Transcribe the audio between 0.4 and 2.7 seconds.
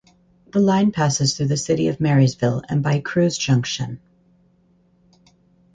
The line passes through the city of Marysville